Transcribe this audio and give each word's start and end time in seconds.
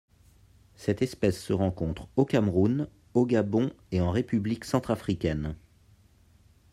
Cette 0.73 1.03
espèce 1.03 1.39
se 1.39 1.53
rencontre 1.53 2.07
au 2.15 2.25
Cameroun, 2.25 2.87
au 3.13 3.27
Gabon 3.27 3.71
et 3.91 4.01
en 4.01 4.09
République 4.09 4.65
centrafricaine. 4.65 5.55